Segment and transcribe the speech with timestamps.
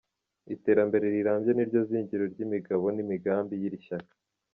[0.55, 4.13] Iterambere rirambye niryo zingiro ry’imigabo n’imigambi y’iri shyaka.